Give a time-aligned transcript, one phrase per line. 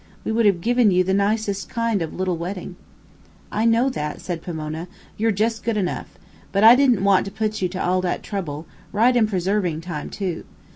[0.23, 2.75] We would have given you the nicest kind of a little wedding."
[3.51, 6.17] "I know that," said Pomona; "you're jus' good enough.
[6.51, 10.09] But I didn't want to put you to all that trouble right in preserving time
[10.09, 10.43] too.